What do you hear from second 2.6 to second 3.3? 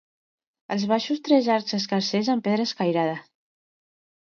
escairada.